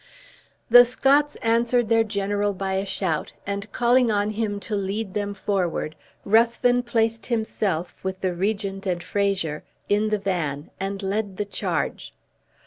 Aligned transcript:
The 0.67 0.83
Scots 0.83 1.35
answered 1.43 1.87
their 1.87 2.03
general 2.03 2.55
by 2.55 2.73
a 2.73 2.87
shout, 2.87 3.33
and 3.45 3.71
calling 3.71 4.09
on 4.09 4.31
him 4.31 4.59
to 4.61 4.75
lead 4.75 5.13
them 5.13 5.35
forward, 5.35 5.95
Ruthven 6.25 6.81
placed 6.81 7.27
himself, 7.27 8.03
with 8.03 8.21
the 8.21 8.33
regent 8.33 8.87
and 8.87 9.03
Fraser, 9.03 9.63
in 9.89 10.09
the 10.09 10.17
van, 10.17 10.71
and 10.79 11.03
led 11.03 11.37
the 11.37 11.45
charge. 11.45 12.15